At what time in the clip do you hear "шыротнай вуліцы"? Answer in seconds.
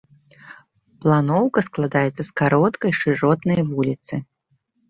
3.01-4.13